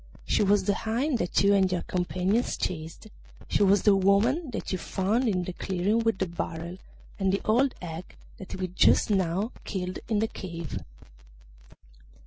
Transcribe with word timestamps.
She 0.25 0.41
was 0.41 0.63
the 0.63 0.73
hind 0.73 1.19
that 1.19 1.43
you 1.43 1.53
and 1.53 1.71
your 1.71 1.83
companions 1.83 2.57
chased; 2.57 3.05
she 3.47 3.61
was 3.61 3.83
the 3.83 3.95
woman 3.95 4.49
that 4.49 4.71
you 4.71 4.79
found 4.79 5.27
in 5.27 5.43
the 5.43 5.53
clearing 5.53 5.99
with 5.99 6.17
the 6.17 6.25
barrel, 6.25 6.79
and 7.19 7.31
the 7.31 7.41
old 7.45 7.75
hag 7.83 8.15
that 8.39 8.55
we 8.55 8.67
just 8.69 9.11
now 9.11 9.51
killed 9.63 9.99
in 10.09 10.17
the 10.17 10.27
cave. 10.27 10.79